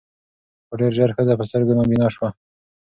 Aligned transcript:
خو 0.67 0.73
ډېر 0.79 0.91
ژر 0.97 1.09
ښځه 1.17 1.33
په 1.37 1.43
سترګو 1.49 1.77
نابینا 1.79 2.07
سوه 2.15 2.29